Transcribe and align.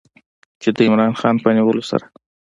چې 0.61 0.69
د 0.75 0.77
عمران 0.87 1.13
خان 1.19 1.35
په 1.43 1.49
نیولو 1.55 1.83
سره 1.91 2.05